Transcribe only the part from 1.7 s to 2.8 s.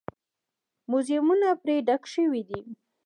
ډک شوي دي.